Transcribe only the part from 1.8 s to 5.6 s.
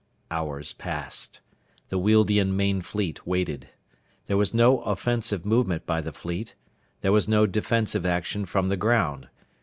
The Wealdian main fleet waited. There was no offensive